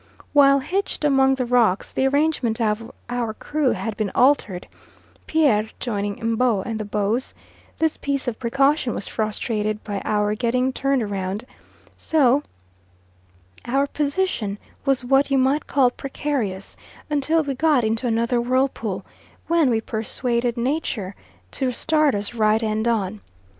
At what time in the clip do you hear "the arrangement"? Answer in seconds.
1.93-2.59